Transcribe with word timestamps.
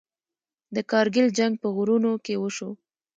د 0.75 0.77
کارګیل 0.91 1.27
جنګ 1.37 1.53
په 1.61 1.67
غرونو 1.75 2.11
کې 2.25 2.33
وشو. 2.37 2.69